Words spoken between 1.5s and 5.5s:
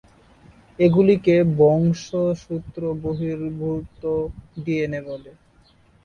বংশসূত্র-বহির্ভূত DNA বলে।